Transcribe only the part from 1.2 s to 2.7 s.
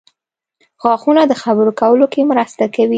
د خبرو کولو کې مرسته